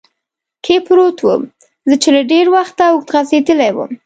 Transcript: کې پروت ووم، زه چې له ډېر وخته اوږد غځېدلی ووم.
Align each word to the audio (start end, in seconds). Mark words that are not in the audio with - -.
کې 0.63 0.75
پروت 0.85 1.17
ووم، 1.21 1.43
زه 1.89 1.95
چې 2.01 2.09
له 2.15 2.21
ډېر 2.31 2.45
وخته 2.55 2.83
اوږد 2.89 3.07
غځېدلی 3.13 3.69
ووم. 3.73 3.91